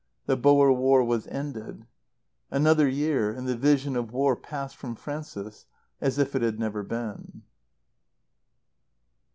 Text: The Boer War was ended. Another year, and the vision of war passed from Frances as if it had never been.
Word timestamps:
The 0.25 0.35
Boer 0.35 0.73
War 0.73 1.03
was 1.03 1.27
ended. 1.27 1.85
Another 2.49 2.87
year, 2.89 3.31
and 3.31 3.47
the 3.47 3.55
vision 3.55 3.95
of 3.95 4.11
war 4.11 4.35
passed 4.35 4.75
from 4.75 4.95
Frances 4.95 5.67
as 6.01 6.17
if 6.17 6.35
it 6.35 6.41
had 6.41 6.57
never 6.59 6.81
been. 6.81 7.43